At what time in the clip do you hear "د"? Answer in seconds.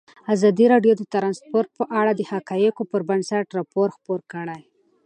0.97-1.03, 2.15-2.21